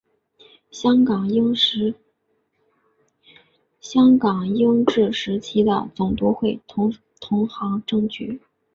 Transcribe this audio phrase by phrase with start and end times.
[0.71, 1.53] 香港英
[4.83, 6.91] 治时期的总督会同
[7.47, 8.41] 行政局。